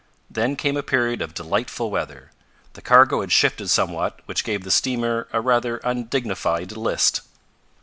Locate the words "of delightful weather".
1.21-2.31